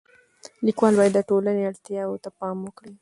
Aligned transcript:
لیکوال 0.65 0.93
باید 0.99 1.13
د 1.15 1.19
ټولنې 1.29 1.63
اړتیاو 1.69 2.21
ته 2.23 2.29
پام 2.39 2.57
وکړي. 2.63 2.93